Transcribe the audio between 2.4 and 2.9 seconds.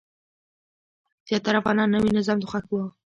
ته خوښ وو.